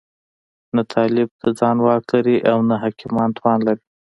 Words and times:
نه 0.75 0.83
طالب 0.93 1.27
د 1.41 1.43
ځان 1.59 1.77
واک 1.85 2.03
لري 2.13 2.37
او 2.51 2.57
نه 2.69 2.75
حاکمان 2.83 3.29
توان 3.37 3.59
لري. 3.67 3.83